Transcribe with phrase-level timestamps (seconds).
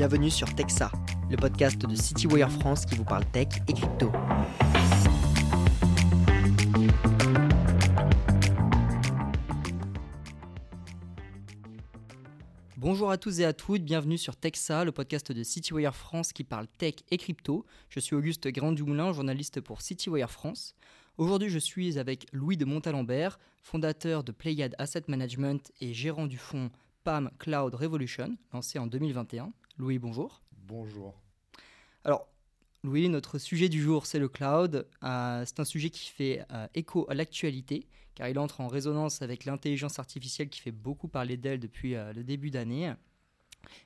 [0.00, 0.90] bienvenue sur Texa,
[1.28, 4.10] le podcast de CityWire France qui vous parle tech et crypto.
[12.78, 16.44] Bonjour à tous et à toutes, bienvenue sur Texa, le podcast de CityWire France qui
[16.44, 17.66] parle tech et crypto.
[17.90, 20.74] Je suis Auguste Grand-Dumoulin, journaliste pour CityWire France.
[21.18, 26.38] Aujourd'hui, je suis avec Louis de Montalembert, fondateur de Playad Asset Management et gérant du
[26.38, 26.70] fonds
[27.04, 29.52] PAM Cloud Revolution, lancé en 2021.
[29.80, 30.42] Louis, bonjour.
[30.66, 31.14] Bonjour.
[32.04, 32.28] Alors,
[32.84, 34.86] Louis, notre sujet du jour, c'est le cloud.
[35.02, 39.22] Euh, c'est un sujet qui fait euh, écho à l'actualité, car il entre en résonance
[39.22, 42.92] avec l'intelligence artificielle qui fait beaucoup parler d'elle depuis euh, le début d'année.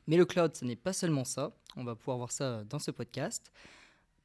[0.09, 1.53] Mais le cloud, ce n'est pas seulement ça.
[1.77, 3.53] On va pouvoir voir ça dans ce podcast.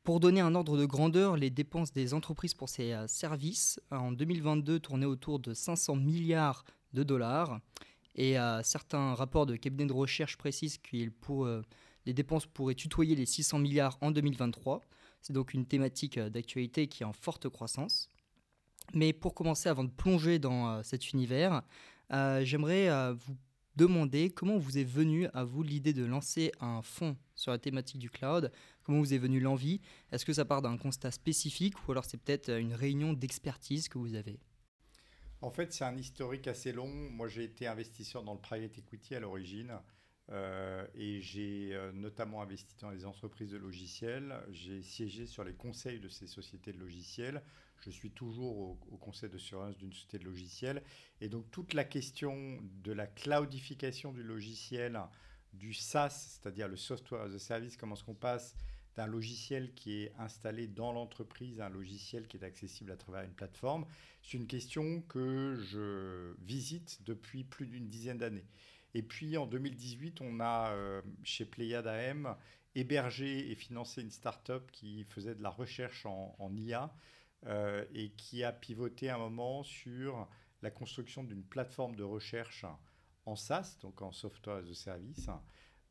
[0.03, 4.79] Pour donner un ordre de grandeur, les dépenses des entreprises pour ces services en 2022
[4.79, 7.59] tournaient autour de 500 milliards de dollars.
[8.19, 11.61] Et certains rapports de cabinets de recherche précisent que pour, euh,
[12.05, 14.81] les dépenses pourraient tutoyer les 600 milliards en 2023.
[15.21, 18.09] C'est donc une thématique euh, d'actualité qui est en forte croissance.
[18.93, 21.63] Mais pour commencer, avant de plonger dans euh, cet univers,
[22.11, 23.37] j'aimerais vous
[23.77, 27.99] demander comment vous est venu à vous l'idée de lancer un fonds sur la thématique
[27.99, 28.51] du cloud?
[28.83, 29.79] Comment vous est venue l'envie?
[30.11, 33.97] Est-ce que ça part d'un constat spécifique ou alors c'est peut-être une réunion d'expertise que
[33.97, 34.39] vous avez?
[35.41, 36.87] En fait, c'est un historique assez long.
[36.87, 39.79] Moi, j'ai été investisseur dans le private equity à l'origine.
[40.31, 44.35] Euh, et j'ai euh, notamment investi dans les entreprises de logiciels.
[44.51, 47.41] J'ai siégé sur les conseils de ces sociétés de logiciels.
[47.81, 50.83] Je suis toujours au, conseil de surveillance d'une société de logiciels.
[51.21, 54.99] Et donc toute la question de la cloudification du logiciel,
[55.53, 58.55] du SaaS, c'est-à-dire le software as a service, comment est-ce qu'on passe
[58.99, 63.31] d'un logiciel qui est installé dans l'entreprise un logiciel qui est accessible à travers une
[63.31, 63.85] plateforme,
[64.21, 68.45] c'est une question que je visite depuis plus d'une dizaine d'années.
[68.93, 72.35] Et puis en 2018, on a euh, chez Pléiade AM
[72.75, 76.93] hébergé et financé une start-up qui faisait de la recherche en, IA
[77.45, 80.27] euh, et qui a pivoté un moment sur
[80.61, 82.65] la construction d'une plateforme de recherche
[83.25, 85.29] en SaaS, donc en Software as a Service,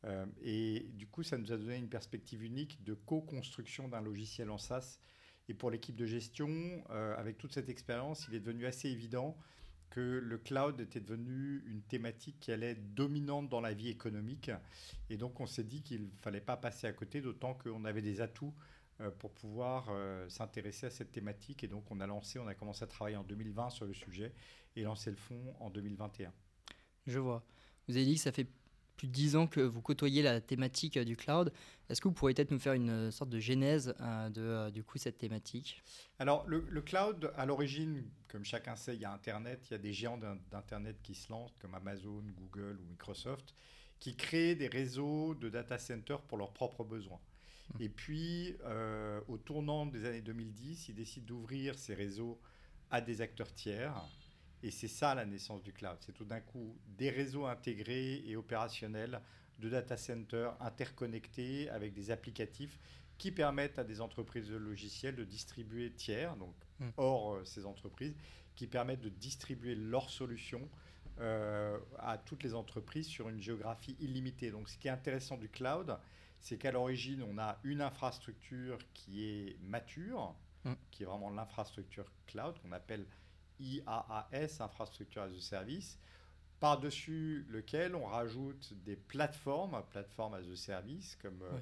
[0.05, 4.49] euh, et du coup, ça nous a donné une perspective unique de co-construction d'un logiciel
[4.49, 4.99] en SaaS.
[5.47, 6.49] Et pour l'équipe de gestion,
[6.91, 9.35] euh, avec toute cette expérience, il est devenu assez évident
[9.89, 14.51] que le cloud était devenu une thématique qui allait être dominante dans la vie économique.
[15.09, 18.03] Et donc, on s'est dit qu'il ne fallait pas passer à côté, d'autant qu'on avait
[18.03, 18.53] des atouts
[19.01, 19.89] euh, pour pouvoir
[20.29, 21.63] s'intéresser à cette thématique.
[21.63, 24.31] Et donc, on a lancé, on a commencé à travailler en 2020 sur le sujet
[24.75, 26.31] et lancé le fonds en 2021.
[27.07, 27.43] Je vois.
[27.87, 28.47] Vous avez dit que ça fait
[28.99, 31.53] plus de 10 ans que vous côtoyez la thématique euh, du cloud.
[31.89, 34.83] Est-ce que vous pourriez peut-être nous faire une euh, sorte de genèse euh, de du
[34.83, 35.81] coup cette thématique?
[36.19, 39.77] Alors le, cloud, à l'origine, comme chacun sait, il y a Internet, il y a
[39.77, 43.55] des géants d'Internet qui se lancent comme Amazon, Google ou Microsoft,
[44.01, 47.21] qui créent des réseaux de data centers pour leurs propres besoins.
[47.73, 47.83] Mmh.
[47.83, 48.57] Et puis,
[49.27, 52.37] au tournant des années 2010, ils décident d'ouvrir ces réseaux
[52.91, 53.93] à des acteurs tiers
[54.63, 55.97] et c'est ça la naissance du cloud.
[56.01, 59.21] C'est tout d'un coup des réseaux intégrés et opérationnels
[59.59, 62.79] de data centers interconnectés avec des applicatifs
[63.17, 66.89] qui permettent à des entreprises de logiciels de distribuer tiers, donc hmm.
[66.97, 68.15] hors euh, ces entreprises,
[68.55, 70.67] qui permettent de distribuer leurs solutions
[71.19, 74.51] euh, à toutes les entreprises sur une géographie illimitée.
[74.51, 75.97] Donc ce qui est intéressant du cloud,
[76.39, 80.33] c'est qu'à l'origine, on a une infrastructure qui est mature,
[80.63, 80.73] hmm.
[80.89, 83.05] qui est vraiment l'infrastructure cloud qu'on appelle
[83.59, 85.99] IaaS, Infrastructure as a Service,
[86.59, 91.59] par-dessus lequel on rajoute des plateformes, plateformes as a Service, comme euh,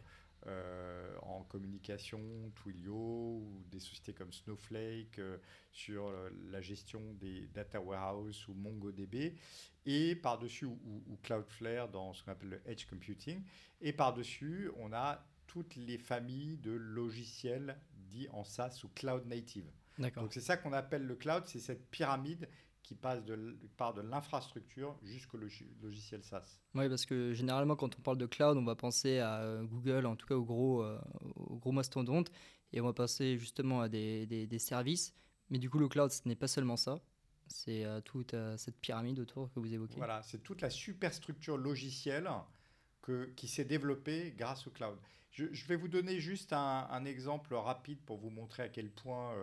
[0.47, 2.19] euh, en communication,
[2.55, 5.37] Twilio, ou des sociétés comme Snowflake euh,
[5.71, 6.11] sur
[6.49, 9.35] la gestion des data warehouse ou MongoDB,
[9.85, 13.41] et par-dessus, ou, ou, Cloudflare dans ce qu'on appelle le Edge Computing,
[13.81, 19.69] et par-dessus, on a toutes les familles de logiciels dits en SaaS ou Cloud Native.
[19.97, 22.47] Donc c'est ça qu'on appelle le cloud, c'est cette pyramide
[22.87, 26.61] qui passe de, part de l'infrastructure jusqu'au logiciel SaaS.
[26.73, 30.05] Oui, parce que généralement, quand on parle de cloud, on va penser à euh, Google,
[30.05, 30.97] en tout cas au gros, euh,
[31.35, 32.31] au gros mastodonte,
[32.71, 35.13] et on va passer justement à des, des, services.
[35.49, 37.01] Mais du coup, le cloud, ce n'est pas seulement ça.
[37.47, 39.97] C'est euh, toute cette pyramide autour que vous évoquez.
[39.97, 42.29] Voilà, c'est toute la superstructure logicielle
[43.01, 44.97] que, qui s'est développée grâce au cloud.
[45.31, 49.33] Je, vais vous donner juste un, un, exemple rapide pour vous montrer à quel point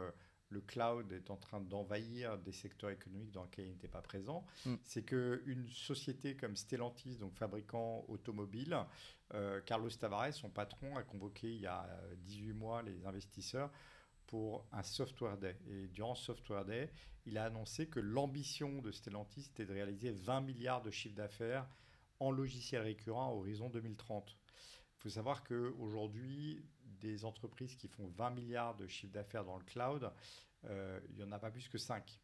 [0.51, 4.45] le cloud est en train d'envahir des secteurs économiques dans lesquels il n'était pas présent,
[4.67, 4.75] mm.
[4.85, 8.77] c'est qu'une société comme Stellantis, donc fabricant automobile,
[9.35, 11.89] euh, Carlos Tavares, son patron, a convoqué il y a
[12.19, 13.71] 18 mois les investisseurs
[14.27, 15.57] pour un Software Day.
[15.69, 16.91] Et durant Software Day,
[17.27, 21.67] il a annoncé que l'ambition de Stellantis était de réaliser 20 milliards de chiffre d'affaires
[22.21, 24.37] en logiciel récurrent à horizon 2030.
[24.99, 26.65] faut savoir qu'aujourd'hui,
[27.01, 30.11] des entreprises qui font 20 milliards de chiffre d'affaires dans le cloud,
[30.65, 32.21] euh, il n'y en a pas plus que 5.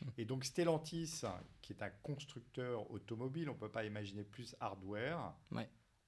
[0.00, 0.08] Hmm.
[0.18, 1.22] Et donc Stellantis,
[1.62, 5.34] qui est un constructeur automobile, on ne peut pas imaginer plus hardware,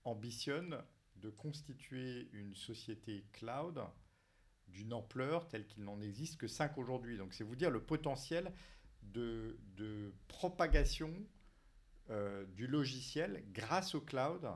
[0.04, 0.82] ambitionne
[1.16, 3.82] de constituer une société cloud
[4.69, 7.16] d'une ampleur telle qu'il n'en existe que 5 aujourd'hui.
[7.16, 8.52] Donc c'est vous dire le potentiel
[9.02, 11.14] de, de propagation
[12.10, 14.48] euh, du logiciel grâce au cloud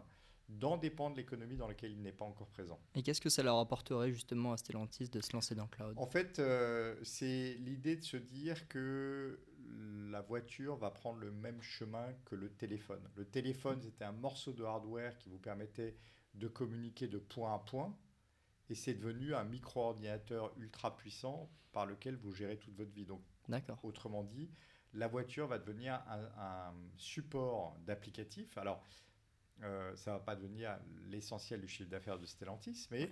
[0.58, 2.78] dans des pans de l'économie dans lesquels il n'est pas encore présent.
[2.94, 5.94] Et qu'est-ce que ça leur apporterait justement à Stellantis de se lancer dans le cloud?
[5.96, 9.38] En fait, euh, c'est l'idée de se dire que
[10.10, 13.02] la voiture va prendre le même chemin que le téléphone.
[13.16, 15.96] Le téléphone, c'était un morceau de hardware qui vous permettait
[16.34, 17.96] de communiquer de point à point.
[18.68, 23.04] Et c'est devenu un micro-ordinateur ultra puissant par lequel vous gérez toute votre vie.
[23.04, 23.22] Donc,
[23.82, 24.50] autrement dit,
[24.94, 26.00] la voiture va devenir
[26.38, 28.56] un, support d'applicatif.
[28.58, 28.82] Alors,
[29.62, 30.78] euh, ça ne va pas devenir
[31.08, 33.10] l'essentiel du chiffre d'affaires de Stellantis, mais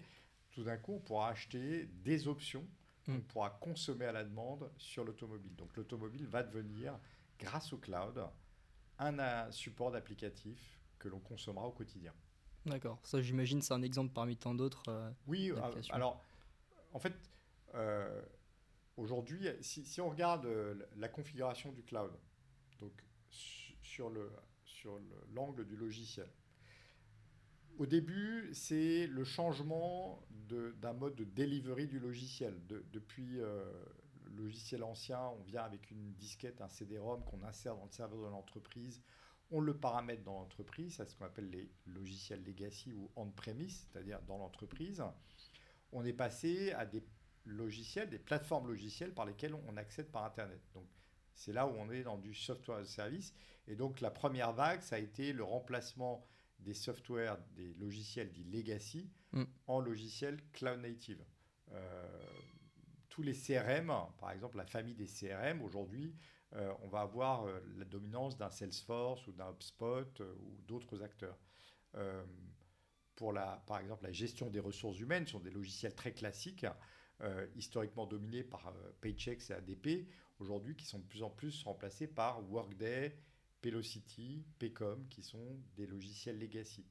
[0.50, 2.66] tout d'un coup, on pourra acheter des options
[3.06, 3.22] qu'on mm.
[3.22, 5.54] pourra consommer à la demande sur l'automobile.
[5.56, 6.98] Donc, l'automobile va devenir,
[7.38, 8.22] grâce au cloud,
[8.98, 12.12] un, support d'applicatif que l'on consommera au quotidien.
[12.66, 12.98] D'accord.
[13.04, 14.82] Ça, j'imagine, c'est un exemple parmi tant d'autres.
[14.88, 16.22] Euh, oui, euh, alors,
[16.92, 17.14] en fait,
[18.98, 22.10] Aujourd'hui, si, on regarde euh, la configuration du cloud,
[22.80, 22.92] donc
[23.30, 24.28] sur le
[24.80, 25.00] sur
[25.34, 26.30] l'angle du logiciel,
[27.78, 32.60] au début, c'est le changement d'un mode de delivery du logiciel.
[32.92, 33.64] depuis euh,
[34.24, 38.18] le logiciel ancien, on vient avec une disquette, un CD-ROM qu'on insère dans le serveur
[38.18, 39.00] de l'entreprise.
[39.50, 44.20] On le paramètre dans l'entreprise, c'est ce qu'on appelle les logiciels legacy ou on-premise, c'est-à-dire
[44.22, 45.02] dans l'entreprise.
[45.92, 47.04] On est passé à des
[47.44, 50.60] logiciels, des plateformes logicielles par lesquelles on accède par Internet.
[50.74, 50.86] Donc,
[51.38, 53.32] c'est là où on est dans du software as a service.
[53.68, 56.26] Et donc, la première vague, ça a été le remplacement
[56.58, 59.44] des softwares, des logiciels dits legacy, mm.
[59.68, 61.24] en logiciels cloud native.
[61.70, 62.06] Euh,
[63.08, 66.12] tous les CRM, par exemple, la famille des CRM, aujourd'hui,
[66.54, 71.38] euh, on va avoir euh, la dominance d'un Salesforce ou d'un HubSpot ou d'autres acteurs.
[73.14, 76.66] pour la, par exemple, la gestion des ressources humaines, ce sont des logiciels très classiques.
[77.22, 80.06] Euh, historiquement dominés par euh, Paychex et ADP,
[80.38, 83.18] aujourd'hui qui sont de plus en plus remplacés par Workday,
[83.60, 86.86] Pelocity, Paycom, qui sont des logiciels legacy.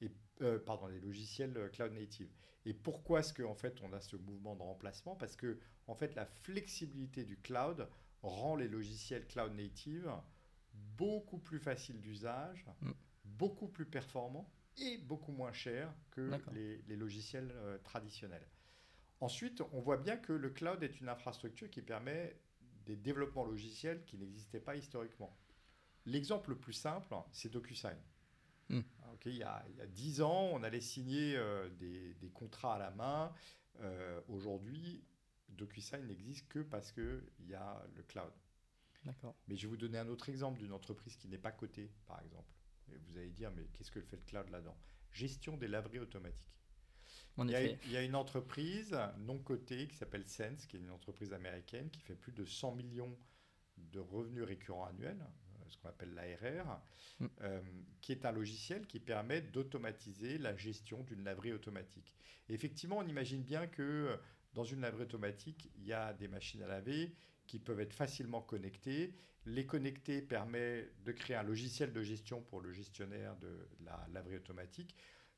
[0.00, 2.30] Et, euh, pardon, des logiciels cloud native.
[2.64, 5.16] Et pourquoi est-ce qu'en en fait on a ce mouvement de remplacement?
[5.16, 5.58] Parce que
[5.88, 7.88] en fait la flexibilité du cloud
[8.22, 10.08] rend les logiciels cloud native
[10.96, 12.92] beaucoup plus faciles d'usage, mm.
[13.24, 17.52] beaucoup plus performants et beaucoup moins chers que les, logiciels
[17.82, 18.46] traditionnels.
[19.22, 22.36] Ensuite, on voit bien que le cloud est une infrastructure qui permet
[22.86, 25.38] des développements logiciels qui n'existaient pas historiquement.
[26.06, 27.96] L'exemple le plus simple, c'est DocuSign.
[28.68, 28.80] Hmm.
[29.24, 33.32] il, y a, il 10 ans, on allait signer euh, des, contrats à la main.
[33.78, 35.04] Euh, aujourd'hui,
[35.50, 38.32] DocuSign n'existe que parce qu'il y a le cloud.
[39.46, 42.20] Mais je vais vous donner un autre exemple d'une entreprise qui n'est pas cotée, par
[42.22, 42.50] exemple.
[42.90, 44.76] Et vous allez dire, mais qu'est-ce que fait le cloud là-dedans?
[45.12, 46.61] Gestion des laveries automatiques
[47.38, 47.50] il,
[47.90, 52.00] y a, une entreprise non cotée qui s'appelle Sense, qui est une entreprise américaine qui
[52.00, 53.16] fait plus de 100 millions
[53.78, 56.80] de revenus récurrents annuels, euh, ce qu'on appelle l'ARR,
[57.20, 57.26] mm.
[57.42, 57.60] euh,
[58.00, 62.14] qui est un logiciel qui permet d'automatiser la gestion d'une laverie automatique.
[62.48, 64.16] effectivement, on imagine bien que euh,
[64.54, 67.14] dans une laverie automatique, il y a des machines à laver
[67.46, 69.14] qui peuvent être facilement connectées.
[69.46, 74.36] Les connecter permet de créer un logiciel de gestion pour le gestionnaire de la laverie
[74.36, 74.94] automatique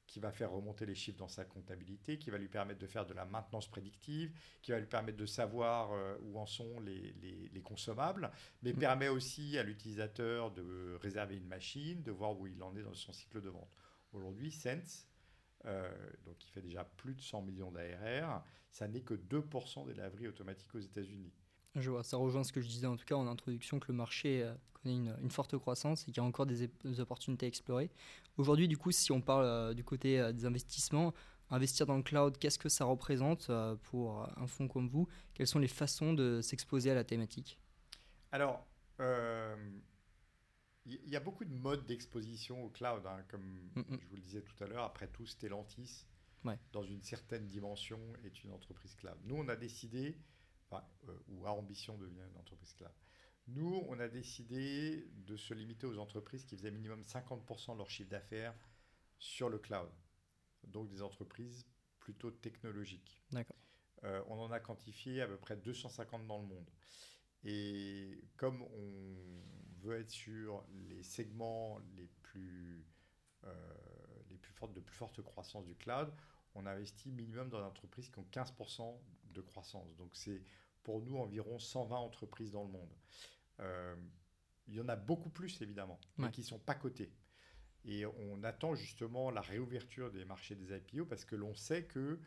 [0.07, 3.07] qui va faire remonter les chiffres dans sa comptabilité, qui va lui permettre de faire
[3.07, 4.33] de la maintenance prédictive,
[4.63, 7.15] qui va lui permettre de savoir euh, où en sont les,
[7.53, 8.31] les, consommables,
[8.63, 8.79] mais mm.
[8.79, 12.95] permet aussi à l'utilisateur de réserver une machine, de voir où il en est dans
[12.95, 13.75] son cycle de vente.
[14.13, 15.09] Aujourd'hui, Sense,
[15.67, 15.91] euh,
[16.25, 20.29] donc qui fait déjà plus de 100 millions d'ARR, ça n'est que 2% des laveries
[20.29, 21.33] automatiques aux États-Unis.
[21.77, 23.95] Je vois, ça rejoint ce que je disais en tout cas en introduction, que le
[23.95, 27.91] marché euh, connaît une, forte croissance et qu'il y a encore des, opportunités à explorer.
[28.37, 31.13] Aujourd'hui, du coup, si on parle euh, du côté euh, des investissements,
[31.51, 33.51] investir dans le cloud, qu'est-ce que ça représente
[33.83, 35.07] pour un fonds comme vous?
[35.35, 37.61] Quelles sont les façons de s'exposer à la thématique?
[38.33, 38.67] Alors,
[40.87, 43.43] il y a beaucoup de modes d'exposition au cloud, hein, comme
[43.75, 43.99] mm, mm.
[44.01, 44.85] je vous le disais tout à l'heure.
[44.85, 46.07] Après tout, Stellantis,
[46.73, 49.19] dans une certaine dimension, est une entreprise cloud.
[49.25, 50.17] Nous, on a décidé
[50.73, 52.93] euh, ou a ambition de devenir une entreprise cloud.
[53.47, 57.91] Nous, on a décidé de se limiter aux entreprises qui faisaient minimum 50% de leur
[57.91, 58.55] chiffre d'affaires
[59.19, 59.91] sur le cloud.
[60.65, 61.67] Donc des entreprises
[61.99, 63.23] plutôt technologiques.
[63.31, 63.57] D'accord.
[64.05, 66.71] Euh, on en a quantifié à peu près 250 dans le monde.
[67.45, 72.87] Et comme on veut être sur les segments les plus
[74.31, 76.11] les plus fortes, de plus forte croissance du cloud,
[76.55, 78.97] on investit minimum dans des entreprises qui ont 15%
[79.35, 79.95] de croissance.
[79.97, 80.43] Donc c'est
[80.83, 82.91] pour nous environ 120 entreprises dans le monde.
[84.69, 87.13] il y en a beaucoup plus évidemment, mais qui ne sont pas cotées.
[87.87, 92.19] Et on attend justement la réouverture des marchés des IPO parce que l'on sait qu'il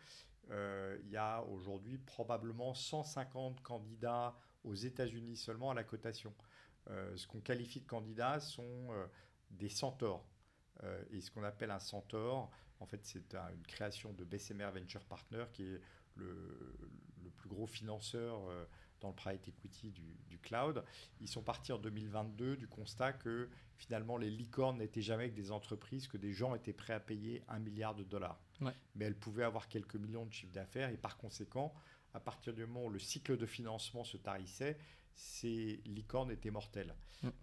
[0.52, 6.34] euh, y a aujourd'hui probablement 150 candidats aux États-Unis seulement à la cotation.
[6.90, 9.08] Euh, ce qu'on qualifie de candidats sont euh,
[9.50, 10.26] des centaures.
[11.10, 15.46] et ce qu'on appelle un centaure, en fait, c'est une création de Bessemer Venture Partner
[15.52, 15.82] qui est
[16.18, 16.78] le,
[17.24, 18.42] le plus gros financeur
[19.02, 20.84] dans le private equity du, cloud.
[21.20, 25.52] Ils sont partis en 2022 du constat que finalement les licornes n'étaient jamais que des
[25.52, 28.40] entreprises que des gens étaient prêts à payer un milliard de dollars.
[28.96, 31.74] Mais elles pouvaient avoir quelques millions de chiffres d'affaires et par conséquent,
[32.14, 34.78] à partir du moment où le cycle de financement se tarissait,
[35.16, 36.96] ces licornes étaient mortelles.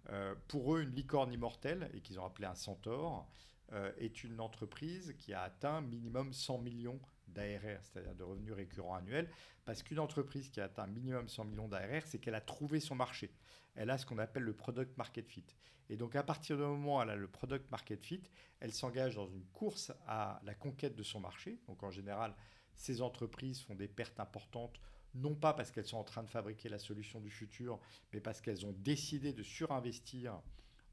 [0.09, 3.27] Euh, pour eux, une licorne immortelle, et qu'ils ont appelé un centaure,
[3.73, 8.95] euh, est une entreprise qui a atteint minimum 100 millions d'ARR, c'est-à-dire de revenus récurrents
[8.95, 9.29] annuels,
[9.65, 12.95] parce qu'une entreprise qui a atteint minimum 100 millions d'ARR, c'est qu'elle a trouvé son
[12.95, 13.31] marché.
[13.75, 15.45] Elle a ce qu'on appelle le product market fit.
[15.89, 18.23] Et donc à partir du moment où elle a le product market fit,
[18.59, 21.59] elle s'engage dans une course à la conquête de son marché.
[21.67, 22.33] Donc en général,
[22.75, 24.79] ces entreprises font des pertes importantes,
[25.13, 27.79] non pas parce qu'elles sont en train de fabriquer la solution du futur,
[28.13, 30.41] mais parce qu'elles ont décidé de surinvestir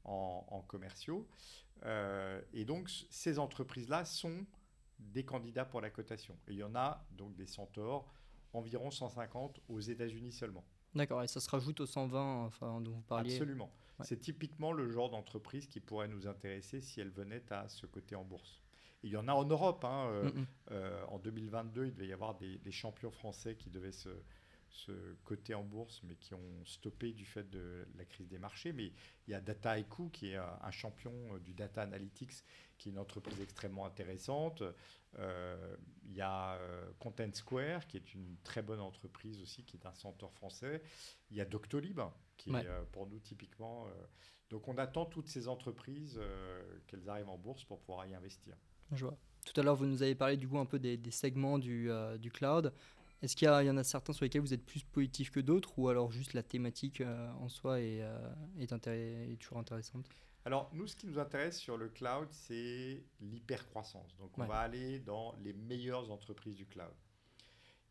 [0.05, 1.27] en, commerciaux.
[1.85, 4.45] Euh, et donc ces entreprises-là sont
[5.13, 6.35] des candidats pour la cotation.
[6.47, 8.11] Et il y en a donc des centaures,
[8.53, 10.65] environ 150 aux États-Unis seulement.
[10.95, 13.71] D'accord, et ça se rajoute aux 120 enfin, dont vous parliez Absolument.
[14.01, 18.15] C'est typiquement le genre d'entreprise qui pourrait nous intéresser si elle venait à se coter
[18.15, 18.61] en bourse.
[19.03, 19.85] il y en a en Europe.
[19.85, 20.31] Hein, euh,
[20.71, 24.09] euh, en 2022, il devait y avoir des, des champions français qui devaient se,
[24.69, 24.91] se
[25.23, 28.73] coter en bourse, mais qui ont stoppé du fait de la crise des marchés.
[28.73, 28.91] Mais
[29.27, 32.43] il y a Dataiku, qui est un champion euh, du data analytics,
[32.77, 34.63] qui est une entreprise extrêmement intéressante.
[35.19, 39.77] Euh, il y a euh, Content Square, qui est une très bonne entreprise aussi, qui
[39.77, 40.81] est un centre français.
[41.31, 41.99] Il y a Doctolib,
[42.37, 43.87] qui est pour nous typiquement.
[44.49, 46.19] donc on attend toutes ces entreprises
[46.87, 48.55] qu'elles arrivent en bourse pour pouvoir y investir.
[48.91, 49.17] Je vois.
[49.45, 51.89] Tout à l'heure, vous nous avez parlé du coup un peu des, segments du,
[52.19, 52.73] du cloud.
[53.23, 55.79] Est-ce qu'il y, y, en a certains sur lesquels vous êtes plus positif que d'autres
[55.79, 58.29] ou alors juste la thématique euh, en soi est, euh,
[58.59, 60.05] est, toujours intéressante?
[60.45, 64.15] Alors, nous, ce qui nous intéresse sur le cloud, c'est l'hypercroissance.
[64.17, 66.93] Donc, on va aller dans les meilleures entreprises du cloud.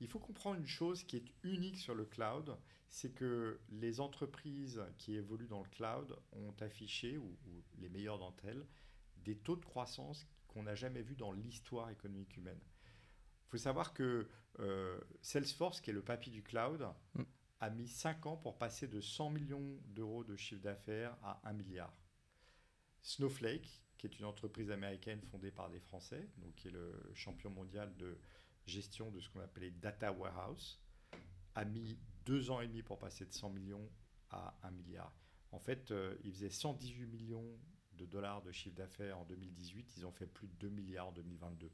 [0.01, 2.57] Il faut comprendre une chose qui est unique sur le cloud,
[2.89, 8.19] c'est que les entreprises qui évoluent dans le cloud ont affiché, ou, ou les meilleures
[8.19, 8.67] d'entre elles,
[9.25, 12.61] des taux de croissance qu'on n'a jamais vus dans l'histoire économique humaine.
[13.47, 14.29] Il faut savoir que
[14.61, 17.23] euh, Salesforce, qui est le papy du cloud, mm.
[17.61, 21.53] a mis 5 ans pour passer de 100 millions d'euros de chiffre d'affaires à 1
[21.55, 21.95] milliard.
[23.03, 27.51] Snowflake, qui est une entreprise américaine fondée par des Français, donc qui est le champion
[27.51, 28.19] mondial de
[28.67, 30.81] gestion de ce qu'on appelait data warehouse,
[31.55, 33.91] a mis 2 ans et demi pour passer de 100 millions
[34.31, 35.13] à 1 milliard.
[35.51, 37.59] En fait, euh, ils faisaient 118 millions
[37.95, 41.13] de dollars de chiffre d'affaires en 2018, ils ont fait plus de 2 milliards en
[41.13, 41.71] 2022.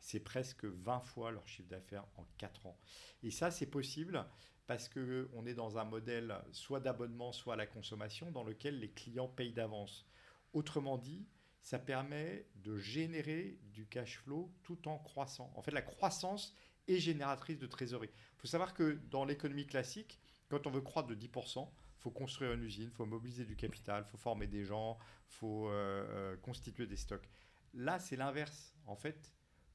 [0.00, 2.78] C'est presque 20 fois leur chiffre d'affaires en 4 ans.
[3.22, 4.24] Et ça, c'est possible
[4.66, 8.90] parce qu'on est dans un modèle soit d'abonnement, soit à la consommation, dans lequel les
[8.90, 10.06] clients payent d'avance.
[10.52, 11.26] Autrement dit,
[11.62, 15.52] ça permet de générer du cash flow tout en croissant.
[15.54, 16.54] En fait, la croissance
[16.88, 18.10] est génératrice de trésorerie.
[18.36, 20.18] Il faut savoir que dans l'économie classique,
[20.48, 23.56] quand on veut croître de 10%, il faut construire une usine, il faut mobiliser du
[23.56, 24.98] capital, il faut former des gens,
[25.30, 27.28] il faut euh, euh, constituer des stocks.
[27.74, 28.74] Là, c'est l'inverse.
[28.86, 29.32] En fait,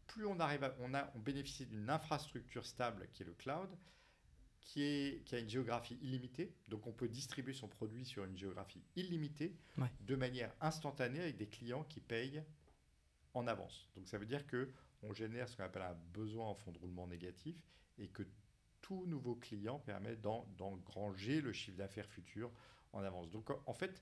[0.07, 3.69] plus on arrive on, a, on bénéficie d'une infrastructure stable qui est le cloud,
[4.67, 6.53] qui, est, qui a une géographie illimitée.
[6.67, 9.55] Donc on peut distribuer son produit sur une géographie illimitée
[10.01, 12.43] de manière instantanée avec des clients qui payent
[13.33, 13.89] en avance.
[13.95, 14.69] Donc ça veut dire que
[15.03, 17.55] on génère ce qu'on appelle un besoin en fonds de roulement négatif
[17.97, 18.23] et que
[18.81, 22.51] tout nouveau client permet d'engranger le chiffre d'affaires futur
[22.91, 23.29] en avance.
[23.29, 24.01] Donc en fait,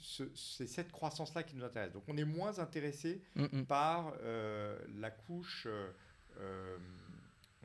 [0.00, 1.92] c'est cette croissance-là qui nous intéresse.
[1.92, 3.66] Donc on est moins intéressé mm, mm.
[3.66, 5.92] par euh, la couche, euh,
[6.38, 6.78] euh,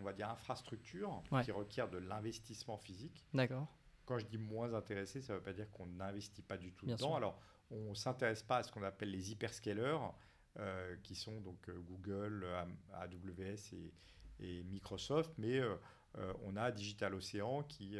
[0.01, 3.25] on va dire, infrastructure, qui requiert de l'investissement physique.
[3.33, 3.67] D'accord.
[4.05, 6.85] Quand je dis moins intéressé, ça ne veut pas dire qu'on n'investit pas du tout
[6.85, 7.15] dedans.
[7.15, 7.39] Alors,
[7.69, 9.99] on ne s'intéresse pas à ce qu'on appelle les hyperscalers,
[11.03, 12.45] qui sont donc Google,
[12.93, 13.93] AWS et,
[14.39, 15.61] et Microsoft, mais
[16.43, 17.97] on a Digital Ocean qui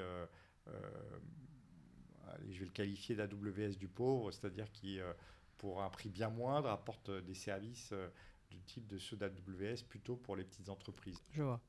[2.50, 5.14] je vais le qualifier d'AWS du pauvre, c'est-à-dire qui, euh,
[5.58, 8.08] pour un prix bien moindre, apporte des services euh,
[8.50, 11.24] du type de ceux d'AWS plutôt pour les petites entreprises.
[11.32, 11.62] Je vois.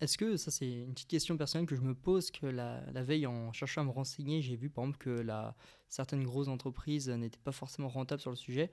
[0.00, 3.26] Est-ce que, ça c'est une petite question personnelle que je me pose, que la, veille
[3.26, 5.54] en cherchant à me renseigner, j'ai vu par exemple que la,
[5.88, 8.70] certaines grosses entreprises n'étaient pas forcément rentables sur le sujet.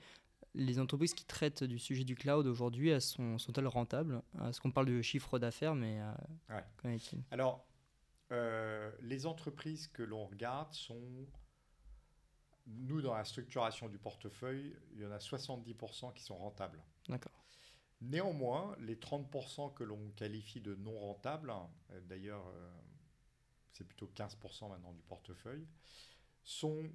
[0.54, 4.22] les entreprises qui traitent du sujet du cloud aujourd'hui, elles sont, sont-elles rentables?
[4.48, 6.02] Est-ce qu'on parle de chiffre d'affaires, mais
[6.50, 6.98] ouais.
[7.30, 7.66] Alors,
[9.02, 11.28] les entreprises que l'on regarde sont
[12.68, 16.82] nous, dans la structuration du portefeuille, il y en a 70% qui sont rentables.
[17.08, 17.41] D'accord.
[18.02, 21.54] Néanmoins, les 30% que l'on qualifie de non rentables,
[21.92, 22.72] euh, d'ailleurs, euh,
[23.74, 25.68] c'est plutôt 15% maintenant du portefeuille,
[26.44, 26.90] sont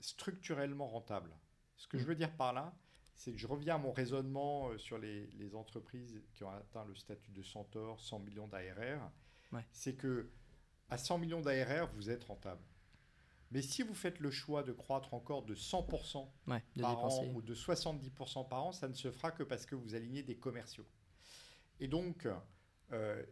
[0.00, 1.32] structurellement rentables.
[1.76, 2.06] Ce que je mm.
[2.06, 2.74] veux dire par là,
[3.14, 6.96] c'est que je reviens à mon raisonnement euh, sur les, entreprises qui ont atteint le
[6.96, 9.10] statut de Centaure, 100 millions d'ARR.
[9.70, 10.30] C'est que
[10.88, 12.62] à 100 millions d'ARR, vous êtes rentable.
[13.52, 16.26] Mais si vous faites le choix de croître encore de 100%
[16.80, 19.94] par an ou de 70% par an, ça ne se fera que parce que vous
[19.94, 20.86] alignez des commerciaux.
[21.78, 22.26] Et donc,
[22.92, 23.22] euh,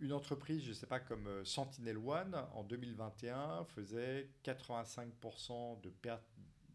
[0.00, 5.88] une entreprise, je ne sais pas, comme euh, Sentinel One, en 2021, faisait 85% de
[5.88, 6.28] pertes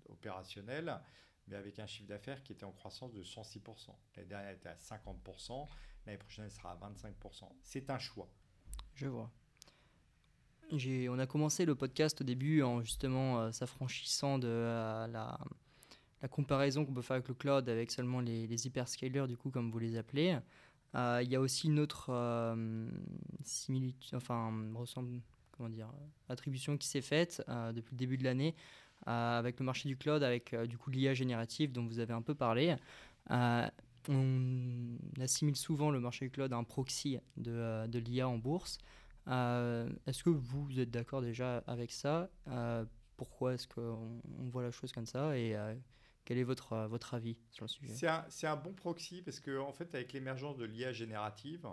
[0.10, 1.00] opérationnelles,
[1.48, 3.90] mais avec un chiffre d'affaires qui était en croissance de 106%.
[4.16, 5.68] L'année dernière, elle était à 50%,
[6.08, 7.52] l'année prochaine, elle sera à 25%.
[7.62, 8.32] C'est un choix.
[8.96, 9.32] Je vois
[10.72, 15.38] on a commencé le podcast au début en justement euh, s'affranchissant de euh, la,
[16.30, 19.80] comparaison qu'on peut faire avec le cloud avec seulement les, hyperscalers, du coup, comme vous
[19.80, 20.38] les appelez.
[20.96, 22.12] Euh, il y a aussi une autre
[23.44, 25.22] similitude, enfin, ressemble,
[25.52, 25.90] comment dire,
[26.28, 28.56] attribution qui s'est faite depuis le début de l'année
[29.06, 32.36] avec le marché du cloud, avec du coup l'IA générative dont vous avez un peu
[32.36, 32.76] parlé.
[33.30, 38.80] on assimile souvent le marché du cloud à un proxy de l'IA en bourse.
[39.27, 42.86] Euh, est-ce que vous êtes d'accord déjà avec ça euh,
[43.17, 45.75] Pourquoi est-ce qu'on voit la chose comme ça Et euh,
[46.24, 47.93] quel est votre, votre avis sur le sujet?
[48.29, 51.67] C'est un, bon proxy parce qu'en en fait, avec l'émergence de l'IA générative,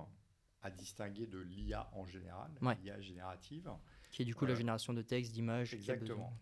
[0.62, 2.50] à distinguer de l'IA en général,
[2.82, 3.70] l'IA générative.
[4.10, 5.74] Qui est du coup la génération de texte, d'images.
[5.74, 6.32] Exactement.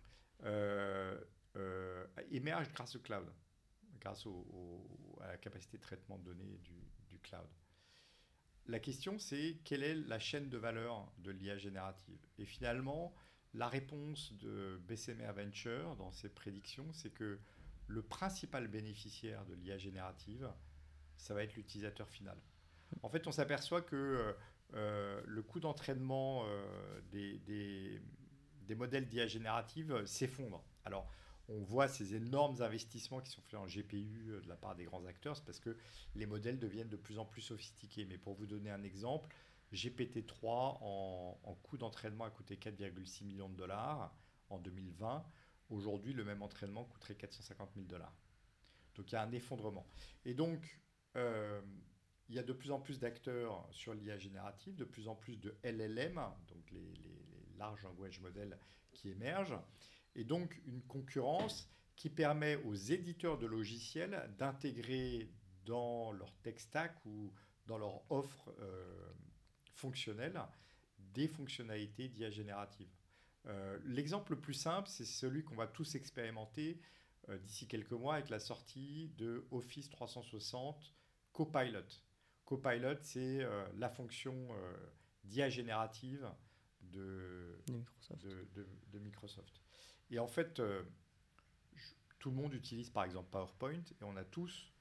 [2.30, 3.26] émerge grâce au cloud,
[4.00, 4.26] grâce
[5.20, 6.58] à la capacité de traitement de données
[7.08, 7.48] du cloud.
[8.66, 12.18] La question, c'est quelle est la chaîne de valeur de l'IA générative?
[12.38, 13.14] Et finalement,
[13.54, 17.38] la réponse de Bessemer Venture dans ses prédictions, c'est que
[17.88, 20.48] le principal bénéficiaire de l'IA générative,
[21.16, 22.38] ça va être l'utilisateur final.
[23.02, 24.34] En fait, on s'aperçoit que
[24.74, 30.64] euh, le coût d'entraînement euh, des, des, modèles d'IA générative s'effondre.
[30.86, 31.10] Alors,
[31.52, 34.84] on voit ces énormes investissements qui sont faits en GPU euh, de la part des
[34.84, 35.76] grands acteurs, c'est parce que
[36.14, 38.04] les modèles deviennent de plus en plus sophistiqués.
[38.04, 39.34] Mais pour vous donner un exemple,
[39.72, 44.14] GPT-3 en, coût d'entraînement a coûté 4,6 millions de dollars
[44.50, 45.24] en 2020.
[45.70, 48.14] Aujourd'hui, le même entraînement coûterait 450 000 dollars.
[48.94, 49.86] Donc il y a un effondrement.
[50.26, 50.78] Et donc,
[51.16, 51.62] euh,
[52.28, 55.38] il y a de plus en plus d'acteurs sur l'IA générative, de plus en plus
[55.38, 57.22] de LLM, donc les, les
[57.56, 58.58] large language models
[58.92, 59.58] qui émergent
[60.14, 65.30] et donc une concurrence qui permet aux éditeurs de logiciels d'intégrer
[65.64, 67.32] dans leur tech stack ou
[67.66, 69.12] dans leur offre euh,
[69.74, 70.40] fonctionnelle
[70.98, 72.88] des fonctionnalités d'IA générative.
[73.46, 76.80] Euh, l'exemple le plus simple, c'est celui qu'on va tous expérimenter
[77.28, 80.92] euh, d'ici quelques mois avec la sortie de Office 360
[81.32, 81.86] Copilot.
[82.44, 83.46] Copilot, c'est
[83.76, 84.48] la fonction
[85.24, 86.28] d'IA générative
[86.82, 87.62] de,
[88.90, 89.61] de Microsoft.
[90.10, 90.82] Et en fait, euh,
[92.18, 94.72] tout le monde utilise par exemple PowerPoint et on a tous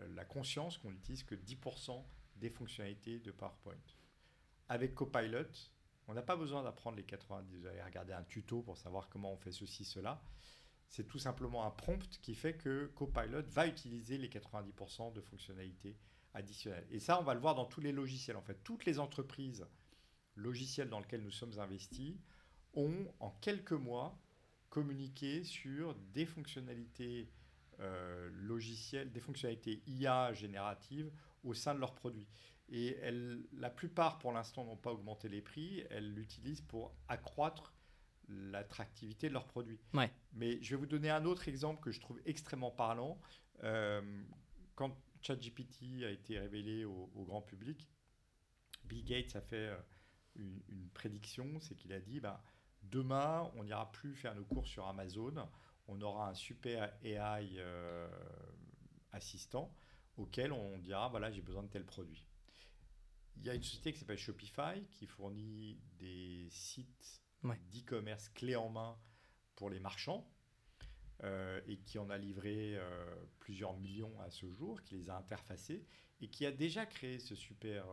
[0.00, 2.04] euh, la conscience qu'on n'utilise que 10%
[2.36, 3.74] des fonctionnalités de PowerPoint.
[4.68, 5.50] Avec Copilot,
[6.08, 9.32] on n'a pas besoin d'apprendre les 90, vous allez regarder un tuto pour savoir comment
[9.32, 10.22] on fait ceci, cela.
[10.88, 15.96] C'est tout simplement un prompt qui fait que Copilot va utiliser les 90% de fonctionnalités
[16.34, 16.86] additionnelles.
[16.90, 18.36] Et ça, on va le voir dans tous les logiciels.
[18.36, 19.66] En fait, toutes les entreprises
[20.34, 22.16] logicielles dans lesquelles nous sommes investis
[22.74, 24.20] ont en quelques mois
[24.70, 27.28] communiquer sur des fonctionnalités
[27.80, 31.10] euh, logicielles, des fonctionnalités IA génératives
[31.44, 32.28] au sein de leurs produits.
[32.68, 35.84] Et elles, la plupart, pour l'instant, n'ont pas augmenté les prix.
[35.90, 37.74] Elles l'utilisent pour accroître
[38.28, 39.80] l'attractivité de leurs produits.
[39.92, 40.10] Ouais.
[40.32, 43.18] Mais je vais vous donner un autre exemple que je trouve extrêmement parlant.
[43.64, 44.22] Euh,
[44.76, 47.88] quand ChatGPT a été révélé au, grand public,
[48.84, 49.76] Bill Gates a fait euh,
[50.36, 52.42] une, prédiction, c'est qu'il a dit, bah,
[52.82, 55.48] Demain, on n'ira plus faire nos courses sur Amazon.
[55.88, 58.08] On aura un super AI euh,
[59.12, 59.74] assistant
[60.16, 62.26] auquel on dira voilà, j'ai besoin de tel produit.
[63.36, 68.68] Il y a une société qui s'appelle Shopify qui fournit des sites d'e-commerce clés en
[68.68, 68.98] main
[69.56, 70.28] pour les marchands
[71.22, 75.16] euh, et qui en a livré euh, plusieurs millions à ce jour, qui les a
[75.16, 75.86] interfacés
[76.20, 77.86] et qui a déjà créé ce super,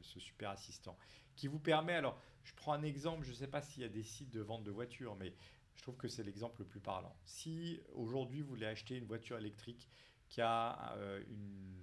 [0.00, 0.96] ce super assistant
[1.36, 3.88] qui vous permet, alors je prends un exemple, je ne sais pas s'il y a
[3.88, 5.34] des sites de vente de voitures, mais
[5.76, 7.16] Je trouve que c'est l'exemple le plus parlant.
[7.24, 9.88] Si aujourd'hui vous voulez acheter une voiture électrique
[10.28, 11.74] qui a euh, une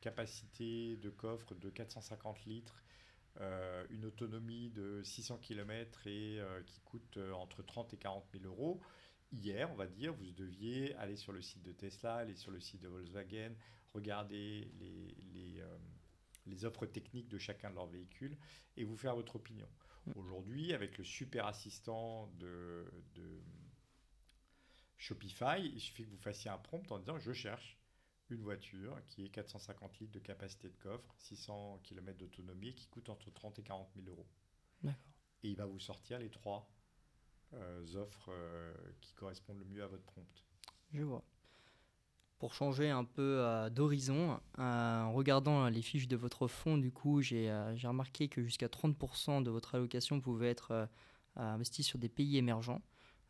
[0.00, 2.82] capacité de coffre de 450 litres,
[3.40, 8.44] euh, une autonomie de 600 km et euh, qui coûte entre 30 et 40 000
[8.46, 8.80] euros,
[9.32, 12.60] hier, on va dire, vous deviez aller sur le site de Tesla, aller sur le
[12.60, 13.52] site de Volkswagen,
[13.92, 15.62] regarder les, les,
[16.46, 18.36] les offres techniques de chacun de leurs véhicules
[18.76, 19.68] et vous faire votre opinion.
[20.06, 20.12] Mm.
[20.16, 23.40] Aujourd'hui, avec le super assistant de, de,
[24.96, 27.78] Shopify, il suffit que vous fassiez un prompt en disant je cherche
[28.30, 33.08] une voiture qui est 450 litres de capacité de coffre, 600 km d'autonomie, qui coûte
[33.08, 34.26] entre 30 et 40 000 euros.
[35.42, 36.68] Et il va vous sortir les trois
[37.52, 40.44] euh, offres euh, qui correspondent le mieux à votre prompt.
[40.92, 41.22] Je vois.
[42.38, 47.22] Pour changer un peu euh, d'horizon, en regardant les fiches de votre fonds, du coup,
[47.22, 47.50] j'ai
[47.84, 50.88] remarqué que jusqu'à 30% de votre allocation pouvait être
[51.36, 52.82] investie sur des pays émergents.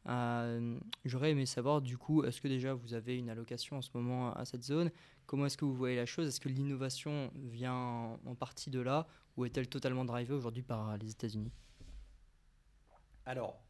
[0.09, 3.90] Euh, j'aurais aimé savoir, du coup, est-ce que déjà vous avez une allocation en ce
[3.95, 4.90] moment à cette zone?
[5.27, 6.29] Comment est-ce que vous voyez la chose?
[6.29, 9.07] Est-ce que l'innovation vient en, partie de là?
[9.37, 11.53] Ou est-elle totalement drivée aujourd'hui par les États-Unis?
[13.25, 13.61] Alors,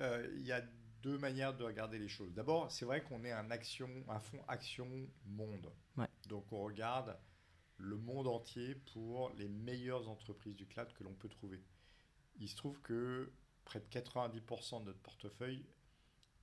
[0.00, 0.62] euh, il y a
[1.02, 2.32] deux manières de regarder les choses.
[2.32, 4.88] D'abord, c'est vrai qu'on est un, action, un fonds action
[5.26, 5.72] monde.
[6.28, 7.16] Donc, on regarde
[7.78, 11.60] le monde entier pour les meilleures entreprises du cloud que l'on peut trouver.
[12.38, 13.32] Il se trouve que
[13.64, 15.64] près de 90% de notre portefeuille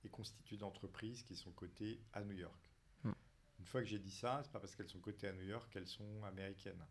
[0.04, 2.70] est constitué d'entreprises qui sont cotées à New York.
[3.04, 3.12] Hmm.
[3.58, 5.70] Une fois que j'ai dit ça, c'est pas parce qu'elles sont cotées à New York
[5.72, 6.84] qu'elles sont américaines.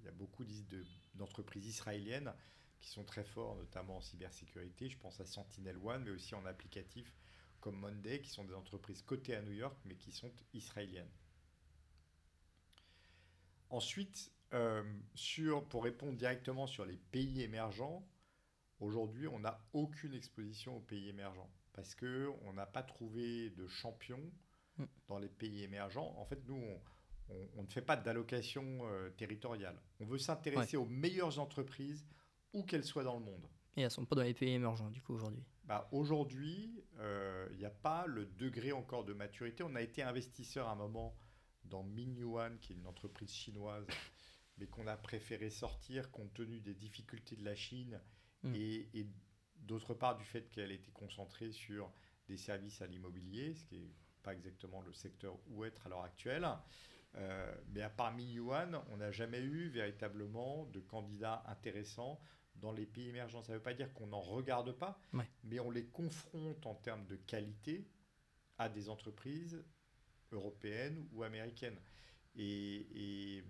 [0.00, 0.44] Il y a beaucoup
[1.14, 2.32] d'entreprises israéliennes
[2.80, 4.88] qui sont très fortes, notamment en cybersécurité.
[4.88, 7.12] Je pense à Sentinel One, mais aussi en applicatif
[7.60, 11.10] comme Monday, qui sont des entreprises cotées à New York, mais qui sont israéliennes.
[13.70, 14.84] Ensuite, euh,
[15.14, 18.06] sur, pour répondre directement sur les pays émergents,
[18.80, 24.20] Aujourd'hui, on n'a aucune exposition aux pays émergents parce qu'on n'a pas trouvé de champion
[24.78, 24.84] mm.
[25.08, 26.14] dans les pays émergents.
[26.18, 26.62] En fait, nous,
[27.28, 29.80] on, ne fait pas d'allocation euh, territoriale.
[30.00, 32.06] On veut s'intéresser aux meilleures entreprises,
[32.56, 33.46] où qu'elles soient dans le monde.
[33.76, 37.46] Et elles ne sont pas dans les pays émergents, du coup, aujourd'hui bah, Aujourd'hui, euh,
[37.52, 39.62] il n'y a pas le degré encore de maturité.
[39.62, 41.14] On a été investisseur à un moment
[41.64, 43.86] dans Minyuan, qui est une entreprise chinoise,
[44.58, 48.00] mais qu'on a préféré sortir compte tenu des difficultés de la Chine
[48.42, 48.54] Mm.
[48.54, 49.06] Et,
[49.58, 51.90] d'autre part, du fait qu'elle était concentrée sur
[52.28, 56.04] des services à l'immobilier, ce qui n'est pas exactement le secteur où être à l'heure
[56.04, 56.46] actuelle.
[57.16, 62.20] Euh, mais à part Yuan, on n'a jamais eu véritablement de candidats intéressants
[62.60, 63.42] dans les pays émergents.
[63.42, 64.98] Ça ne veut pas dire qu'on n'en regarde pas,
[65.44, 67.86] mais on les confronte en termes de qualité
[68.58, 69.62] à des entreprises
[70.32, 71.78] européennes ou américaines.
[72.36, 73.44] Et,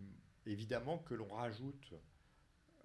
[0.47, 1.93] évidemment que l'on rajoute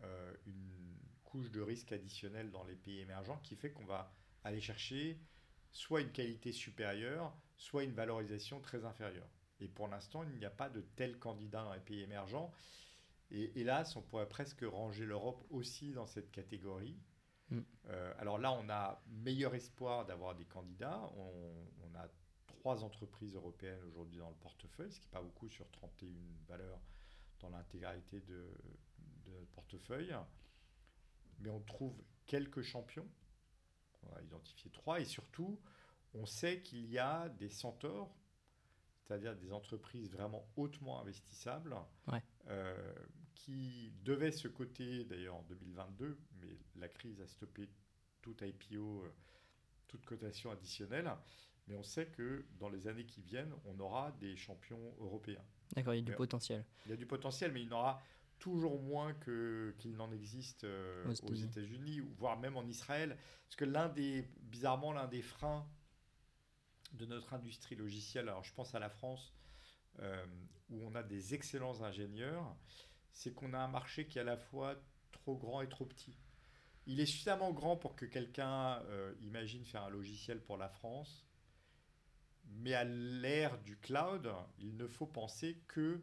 [0.03, 4.11] euh, une couche de risque additionnel dans les pays émergents qui fait qu'on va
[4.43, 5.19] aller chercher
[5.71, 9.29] soit une qualité supérieure, soit une valorisation très inférieure.
[9.59, 12.51] Et pour l'instant, il n'y a pas de tel candidat dans les pays émergents.
[13.31, 16.97] Et hélas, on pourrait presque ranger l'Europe aussi dans cette catégorie.
[17.49, 17.59] Mm.
[17.87, 21.01] Euh, alors là, on a meilleur espoir d'avoir des candidats.
[21.17, 22.07] On, a
[22.47, 26.09] trois entreprises européennes aujourd'hui dans le portefeuille, ce qui n'est pas beaucoup sur 31
[26.47, 26.79] valeurs
[27.39, 28.53] dans l'intégralité de,
[29.25, 30.15] de notre portefeuille
[31.41, 31.93] mais on trouve
[32.25, 33.07] quelques champions.
[34.03, 35.59] On a identifié trois et surtout,
[36.13, 38.09] on sait qu'il y a des centaures,
[39.01, 41.75] c'est-à-dire des entreprises vraiment hautement investissables,
[42.47, 42.95] euh,
[43.45, 47.69] qui devaient se coter d'ailleurs en 2022, mais la crise a stoppé
[48.21, 49.13] tout IPO, euh,
[49.87, 51.11] toute cotation additionnelle.
[51.67, 55.43] Mais on sait que dans les années qui viennent, on aura des champions européens.
[55.75, 56.65] D'accord, il y a du potentiel.
[56.85, 58.01] Il y a du potentiel, mais il y en aura
[58.37, 63.17] toujours moins qu'il n'en existe euh, aux États-Unis, voire même en Israël.
[63.45, 65.67] Parce que l'un des, bizarrement, l'un des freins
[66.93, 69.33] de notre industrie logicielle, alors je pense à la France,
[69.99, 70.25] euh,
[70.69, 72.55] où on a des excellents ingénieurs,
[73.11, 74.75] c'est qu'on a un marché qui est à la fois
[75.11, 76.17] trop grand et trop petit.
[76.87, 81.27] Il est suffisamment grand pour que quelqu'un euh, imagine faire un logiciel pour la France,
[82.45, 86.01] mais à l'ère du cloud, il ne faut penser que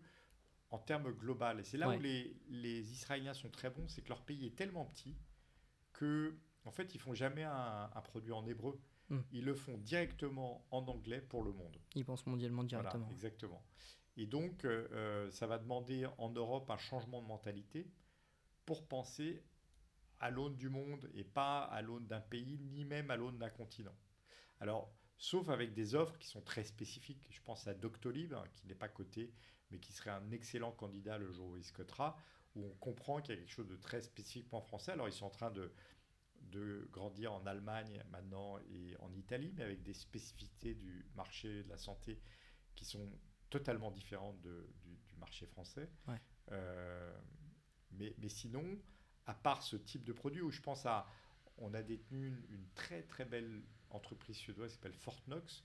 [0.70, 1.60] en termes global.
[1.60, 4.56] Et c'est là où les, les, Israéliens sont très bons, c'est que leur pays est
[4.56, 5.16] tellement petit
[5.92, 8.80] que, en fait, ils font jamais un, produit en hébreu.
[9.08, 9.20] Hmm.
[9.32, 11.78] Ils le font directement en anglais pour le monde.
[11.94, 13.08] Ils pensent mondialement directement.
[13.10, 13.64] exactement.
[14.18, 17.88] Et donc, euh, euh, ça va demander en Europe un changement de mentalité
[18.66, 19.44] pour penser
[20.18, 23.48] à l'aune du monde et pas à l'aune d'un pays, ni même à l'aune d'un
[23.48, 23.94] continent.
[24.58, 27.28] Alors, sauf avec des offres qui sont très spécifiques.
[27.30, 29.32] Je pense à Doctolib, hein, qui n'est pas coté,
[29.70, 32.18] mais qui serait un excellent candidat le jour où il se cotera,
[32.56, 34.90] où on comprend qu'il y a quelque chose de très spécifiquement français.
[34.90, 35.72] Alors ils sont en train de,
[36.40, 41.68] de grandir en Allemagne maintenant et en Italie, mais avec des spécificités du marché de
[41.68, 42.20] la santé
[42.74, 43.08] qui sont
[43.50, 45.90] totalement différentes du, marché français.
[46.52, 47.18] Euh,
[47.90, 48.64] mais, mais, sinon,
[49.26, 51.06] à part ce type de produit où je pense à,
[51.58, 55.64] on a détenu une, très très belle entreprise suédoise qui s'appelle Fortnox,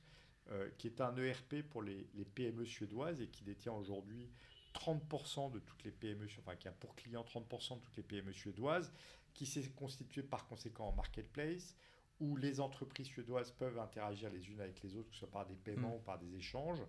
[0.50, 4.28] euh, qui est un ERP pour les, les PME suédoises et qui détient aujourd'hui
[4.74, 8.34] 30% de toutes les PME, enfin qui a pour client 30% de toutes les PME
[8.34, 8.92] suédoises,
[9.34, 11.76] qui s'est constitué par conséquent en marketplace,
[12.20, 15.46] où les entreprises suédoises peuvent interagir les unes avec les autres, que ce soit par
[15.46, 16.00] des paiements mm.
[16.00, 16.82] ou par des échanges.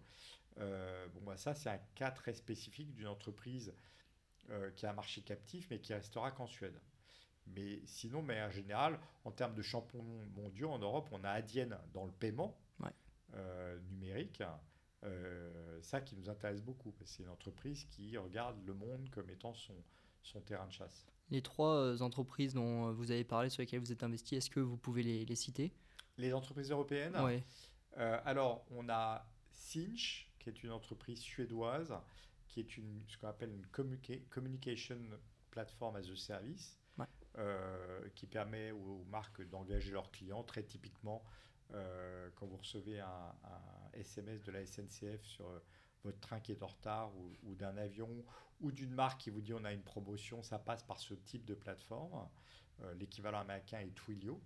[0.58, 3.74] Euh, bon, bah, ça, c'est un cas très spécifique d'une entreprise
[4.50, 6.80] euh, qui a un marché captif, mais qui restera qu'en Suède.
[7.46, 10.04] Mais sinon, mais en général, en termes de champions
[10.36, 12.56] mondiaux en Europe, on a Adyen dans le paiement
[13.34, 14.42] euh, numérique.
[15.82, 19.74] ça qui nous intéresse beaucoup, c'est une entreprise qui regarde le monde comme étant son,
[20.22, 21.06] son terrain de chasse.
[21.30, 24.76] Les trois entreprises dont vous avez parlé, sur lesquelles vous êtes investi, est-ce que vous
[24.76, 25.72] pouvez les, citer?
[26.16, 27.16] Les entreprises européennes?
[27.22, 27.42] Oui.
[27.96, 31.94] Alors, on a Cinch, qui est une entreprise suédoise,
[32.48, 33.66] qui est une, ce qu'on appelle une
[34.28, 34.98] communication
[35.50, 36.78] platform as a service,
[38.14, 40.44] qui permet aux, marques d'engager leurs clients.
[40.44, 41.24] Très typiquement,
[41.70, 45.46] quand vous recevez un, un, SMS de la SNCF sur
[46.04, 47.10] votre train qui est en retard
[47.42, 48.24] ou, d'un avion
[48.60, 51.44] ou d'une marque qui vous dit on a une promotion, ça passe par ce type
[51.44, 52.28] de plateforme.
[52.82, 54.40] Euh, l'équivalent américain est Twilio,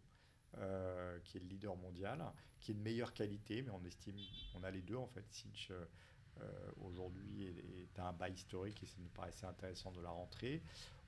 [0.56, 2.24] euh, qui est le leader mondial,
[2.60, 4.16] qui est de meilleure qualité, mais on estime,
[4.54, 5.24] on a les deux en fait.
[5.30, 6.44] Cinch euh,
[6.80, 10.62] aujourd'hui est, un bas historique et ça nous paraissait intéressant de la rentrer.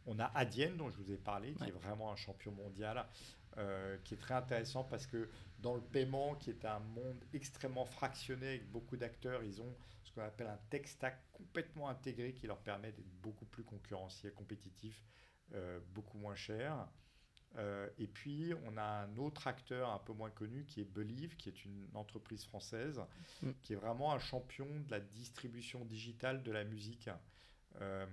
[0.07, 3.07] On a Adyen, dont je vous ai parlé, qui est vraiment un champion mondial,
[4.05, 5.29] qui est très intéressant parce que
[5.61, 9.77] dans le paiement, qui est un monde extrêmement fractionné avec beaucoup d'acteurs, ils ont
[10.11, 14.35] ce qu'on appelle un tech stack complètement intégré qui leur permet d'être beaucoup plus concurrentiels,
[14.35, 15.05] compétitifs,
[15.55, 16.89] euh, beaucoup moins cher.
[17.57, 21.37] Euh, et puis, on a un autre acteur un peu moins connu qui est Believe,
[21.37, 23.01] qui est une entreprise française,
[23.43, 23.51] mm.
[23.63, 27.11] qui est vraiment un champion de la distribution digitale de la musique,
[27.81, 28.07] euh,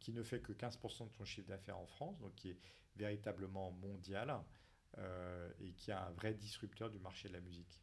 [0.00, 2.58] qui ne fait que 15% de son chiffre d'affaires en France, donc qui est
[2.96, 4.34] véritablement mondial
[5.58, 7.82] et qui est un vrai disrupteur du marché de la musique.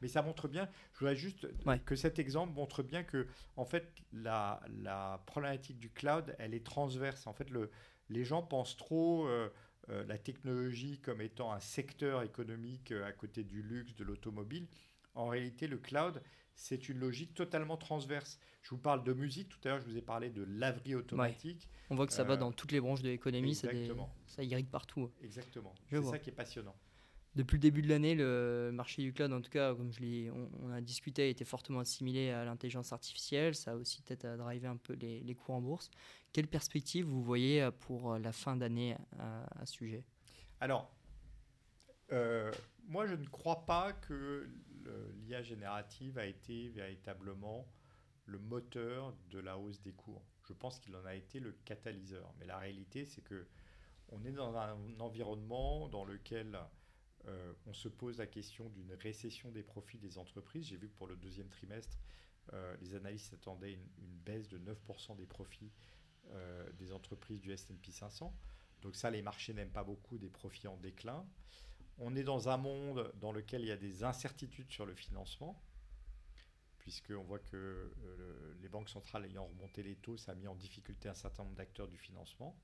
[0.00, 1.46] Mais ça montre bien, je voudrais juste
[1.86, 6.66] que cet exemple montre bien que, en fait, la, la, problématique du cloud, elle est
[6.66, 7.26] transverse.
[7.26, 7.70] En fait, le,
[8.08, 9.50] les gens pensent trop euh, euh,
[9.88, 14.66] la technologie comme étant un secteur économique euh, à côté du luxe, de l'automobile.
[15.14, 16.22] En réalité, le cloud,
[16.54, 18.38] c'est une logique totalement transverse.
[18.62, 21.68] Je vous parle de musique, tout à l'heure je vous ai parlé de laverie automatique.
[21.90, 23.68] On voit que ça va dans toutes les branches de l'économie, ça,
[24.26, 25.10] ça irrigue partout.
[25.22, 26.74] Exactement, c'est ça qui est passionnant
[27.36, 29.90] depuis le début de l'année, le marché du cloud, en tout cas, comme
[30.62, 33.54] on, a discuté, a été fortement assimilé à l'intelligence artificielle.
[33.54, 35.90] Ça a aussi peut-être à driver un peu les, les, cours en bourse.
[36.32, 40.04] Quelle perspective vous voyez pour la fin d'année à, ce sujet?
[40.60, 40.94] Alors,
[42.12, 42.52] euh,
[42.86, 44.48] moi, je ne crois pas que
[45.26, 47.66] l'IA générative a été véritablement
[48.26, 50.22] le moteur de la hausse des cours.
[50.46, 52.32] Je pense qu'il en a été le catalyseur.
[52.38, 53.46] Mais la réalité, c'est que
[54.10, 56.58] on est dans un environnement dans lequel
[57.26, 60.66] euh, on se pose la question d'une récession des profits des entreprises.
[60.66, 61.98] J'ai vu que pour le deuxième trimestre,
[62.52, 65.70] euh, les analystes attendaient une, baisse de 9% des profits
[66.30, 68.34] euh, des entreprises du SP 500.
[68.82, 71.26] Donc ça, les marchés n'aiment pas beaucoup des profits en déclin.
[71.98, 75.62] On est dans un monde dans lequel il y a des incertitudes sur le financement,
[76.78, 77.92] puisqu'on voit que
[78.60, 81.56] les banques centrales ayant remonté les taux, ça a mis en difficulté un certain nombre
[81.56, 82.58] d'acteurs du financement.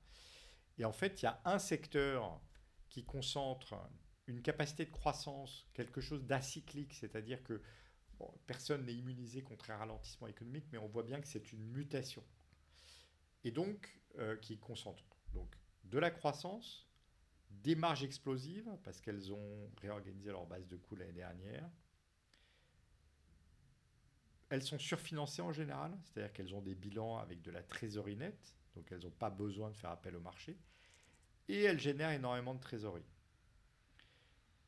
[0.77, 2.41] Et en fait, il y a un secteur
[2.89, 3.75] qui concentre
[4.31, 7.61] une capacité de croissance, quelque chose d'acyclique, c'est-à-dire que
[8.47, 12.23] personne n'est immunisé contre un ralentissement économique, mais on voit bien que c'est une mutation.
[13.43, 16.87] Et donc, euh, qui concentre donc de la croissance,
[17.49, 21.69] des marges explosives, parce qu'elles ont réorganisé leur base de coûts l'année dernière.
[24.49, 28.55] Elles sont surfinancées en général, c'est-à-dire qu'elles ont des bilans avec de la trésorerie nette,
[28.75, 30.57] donc elles n'ont pas besoin de faire appel au marché.
[31.47, 33.10] Et elles génèrent énormément de trésorerie.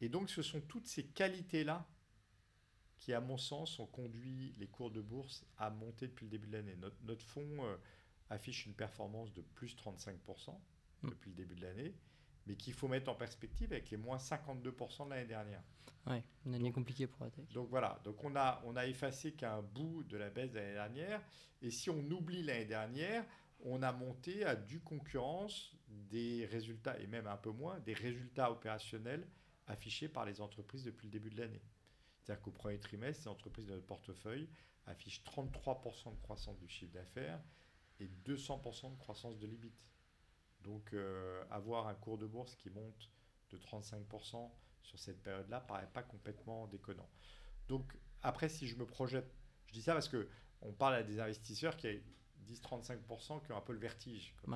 [0.04, 1.88] Et donc ce sont toutes ces qualités-là
[2.98, 6.48] qui, à mon sens, ont conduit les cours de bourse à monter depuis le début
[6.48, 6.76] de l'année.
[7.04, 7.78] Notre, fonds euh,
[8.30, 10.18] affiche une performance de plus 35%
[11.04, 11.10] mm.
[11.10, 11.96] depuis le début de l'année,
[12.46, 15.64] mais qu'il faut mettre en perspective avec les moins 52% de l'année dernière.
[16.08, 17.48] Oui, une année compliquée pour la tech.
[17.54, 20.74] Donc voilà, donc on a, on a effacé qu'un bout de la baisse de l'année
[20.74, 21.22] dernière,
[21.62, 23.26] et si on oublie l'année dernière,
[23.62, 28.52] on a monté à du concurrence des résultats, et même un peu moins, des résultats
[28.52, 29.26] opérationnels
[29.68, 31.62] affichés par les entreprises depuis le début de l'année.
[32.22, 34.50] C'est-à-dire qu'au premier trimestre, les entreprises de notre portefeuille
[34.86, 37.42] affichent 33% de croissance du chiffre d'affaires
[38.00, 39.74] et 200% de croissance de l'EBIT.
[40.62, 43.10] Donc euh, avoir un cours de bourse qui monte
[43.50, 44.50] de 35%
[44.82, 47.10] sur cette période-là paraît pas complètement déconnant.
[47.68, 49.34] Donc après, si je me projette,
[49.68, 50.30] je dis ça parce que
[50.62, 51.88] on parle à des investisseurs qui
[52.48, 54.52] 10-35% qui ont un peu le vertige on,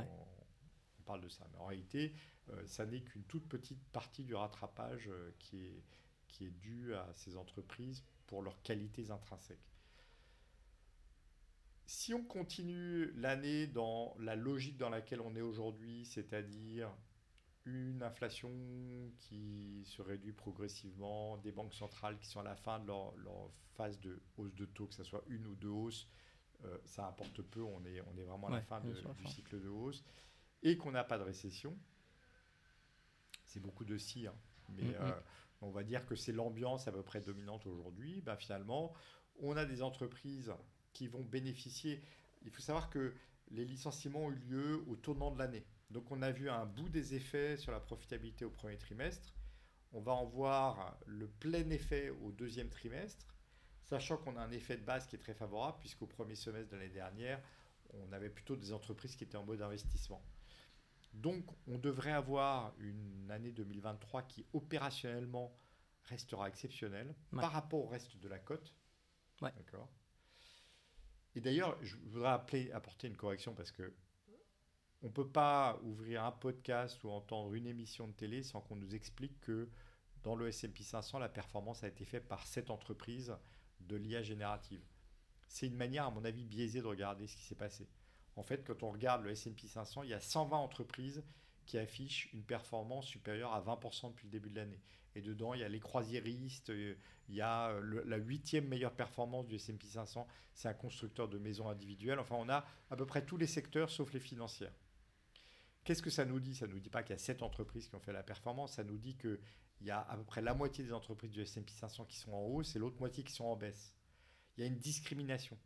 [1.07, 1.47] parle de ça.
[1.51, 2.13] Mais en réalité,
[2.49, 5.83] euh, ça n'est qu'une toute petite partie du rattrapage euh, qui, est,
[6.27, 9.71] qui est dû à ces entreprises pour leurs qualités intrinsèques.
[11.85, 16.93] Si on continue l'année dans la logique dans laquelle on est aujourd'hui, c'est-à-dire
[17.63, 18.51] une inflation
[19.19, 23.13] qui se réduit progressivement, des banques centrales qui sont à la fin de leur,
[23.75, 26.07] phase de hausse de taux, que ce soit une ou deux hausses,
[26.65, 29.67] euh, ça importe peu, on est, on est vraiment à la fin du cycle de
[29.67, 30.03] hausse,
[30.63, 31.77] et qu'on n'a pas de récession.
[33.45, 34.35] C'est beaucoup de si, hein,
[34.69, 34.95] mais mm, mm.
[35.01, 35.19] Euh,
[35.61, 38.21] on va dire que c'est l'ambiance à peu près dominante aujourd'hui.
[38.21, 38.93] Ben, finalement,
[39.39, 40.53] on a des entreprises
[40.93, 42.03] qui vont bénéficier.
[42.43, 43.13] Il faut savoir que
[43.49, 45.65] les licenciements ont eu lieu au tournant de l'année.
[45.89, 49.33] Donc on a vu un bout des effets sur la profitabilité au premier trimestre.
[49.93, 53.25] On va en voir le plein effet au deuxième trimestre,
[53.83, 56.75] sachant qu'on a un effet de base qui est très favorable, puisqu'au premier semestre de
[56.75, 57.41] l'année dernière,
[57.93, 60.21] on avait plutôt des entreprises qui étaient en mode investissement.
[61.17, 65.51] Donc on devrait avoir une année 2023 qui opérationnellement
[66.03, 68.73] restera exceptionnelle par rapport au reste de la cote.
[69.41, 69.89] D'accord.
[71.35, 73.93] Et d'ailleurs, je voudrais appeler, apporter une correction parce que
[75.03, 78.75] on ne peut pas ouvrir un podcast ou entendre une émission de télé sans qu'on
[78.75, 79.69] nous explique que
[80.23, 83.35] dans le S&P 500, la performance a été faite par cette entreprise
[83.79, 84.81] de l'IA générative.
[85.47, 87.87] C'est une manière, à mon avis, biaisée de regarder ce qui s'est passé.
[88.37, 91.23] En fait, quand on regarde le S&P 500, il y a 120 entreprises
[91.65, 94.79] qui affichent une performance supérieure à 20% depuis le début de l'année.
[95.15, 96.95] Et dedans, il y a les croisiéristes, euh,
[97.27, 101.39] il y a euh, la huitième meilleure performance du S&P 500, c'est un constructeur de
[101.39, 102.19] maisons individuelles.
[102.19, 104.73] Enfin, on a à peu près tous les secteurs sauf les financières.
[105.83, 106.53] Qu'est-ce que ça nous dit?
[106.53, 108.73] Ça ne nous dit pas qu'il y a sept entreprises qui ont fait la performance,
[108.73, 109.39] ça nous dit qu'il
[109.81, 112.43] y a à peu près la moitié des entreprises du S&P 500 qui sont en
[112.43, 113.95] hausse et l'autre moitié qui sont en baisse.
[114.55, 115.57] Il y a une discrimination.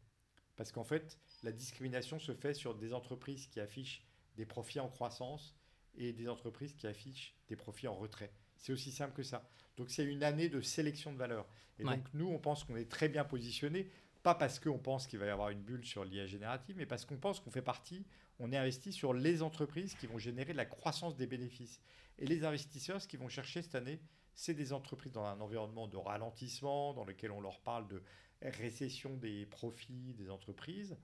[0.62, 4.90] Parce qu'en fait, la discrimination se fait sur des entreprises qui affichent des profits en
[4.90, 5.56] croissance
[5.96, 8.32] et des entreprises qui affichent des profits en retrait.
[8.58, 9.50] C'est aussi simple que ça.
[9.76, 11.48] Donc c'est une année de sélection de valeur.
[11.80, 13.90] Et donc nous, on pense qu'on est très bien positionné,
[14.22, 17.06] pas parce qu'on pense qu'il va y avoir une bulle sur l'IA générative, mais parce
[17.06, 18.06] qu'on pense qu'on fait partie,
[18.38, 21.82] on est investi sur les entreprises qui vont générer de la croissance des bénéfices.
[22.20, 24.00] Et les investisseurs, ce qu'ils vont chercher cette année,
[24.36, 28.04] c'est des entreprises dans un environnement de ralentissement, dans lequel on leur parle de
[28.42, 30.98] récession des profits des entreprises.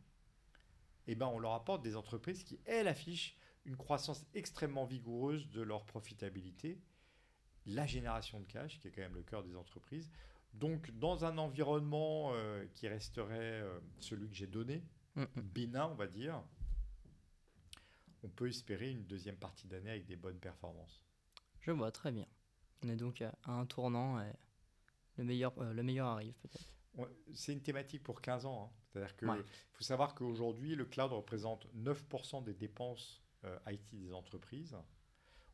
[1.08, 5.62] Eh ben, on leur apporte des entreprises qui, elles, affichent une croissance extrêmement vigoureuse de
[5.62, 6.80] leur profitabilité,
[7.65, 10.10] la génération de cash, qui est quand même le cœur des entreprises.
[10.54, 14.84] Donc, dans un environnement euh, qui resterait euh, celui que j'ai donné,
[15.36, 16.41] bénin, on va dire,
[18.23, 21.04] on peut espérer une deuxième partie d'année avec des bonnes performances.
[21.62, 22.26] Je vois, très bien.
[22.84, 24.32] On est donc à un tournant et
[25.17, 26.77] le meilleur, euh, le meilleur arrive peut-être.
[27.33, 28.71] C'est une thématique pour 15 ans.
[28.71, 28.77] Hein.
[28.91, 29.27] C'est-à-dire qu'il
[29.73, 33.21] faut savoir qu'aujourd'hui, le cloud représente 9% des dépenses
[33.67, 34.75] IT des entreprises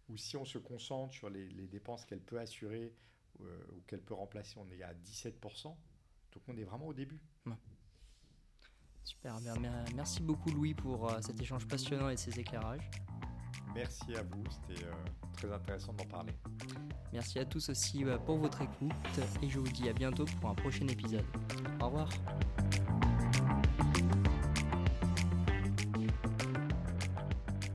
[0.10, 2.93] ou si on se concentre sur les, dépenses qu'elle peut assurer
[3.41, 5.63] euh, ou qu'elle peut remplacer, on est à 17%.
[5.63, 7.19] Donc on est vraiment au début.
[9.03, 9.38] Super,
[9.95, 12.89] merci beaucoup Louis pour euh, cet échange passionnant et ces éclairages.
[13.76, 14.92] Merci à vous, c'était euh,
[15.34, 16.34] très intéressant d'en parler.
[17.12, 18.92] Merci à tous aussi pour votre écoute
[19.42, 21.26] et je vous dis à bientôt pour un prochain épisode.
[21.82, 22.10] Au revoir.